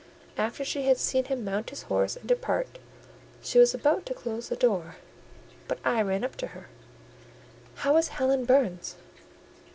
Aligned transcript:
After 0.35 0.65
she 0.65 0.87
had 0.87 0.97
seen 0.97 1.25
him 1.25 1.45
mount 1.45 1.69
his 1.69 1.83
horse 1.83 2.15
and 2.15 2.27
depart, 2.27 2.79
she 3.39 3.59
was 3.59 3.75
about 3.75 4.03
to 4.07 4.15
close 4.15 4.49
the 4.49 4.55
door, 4.55 4.95
but 5.67 5.77
I 5.85 6.01
ran 6.01 6.23
up 6.23 6.35
to 6.37 6.47
her. 6.57 6.69
"How 7.75 7.95
is 7.97 8.07
Helen 8.07 8.45
Burns?" 8.45 8.95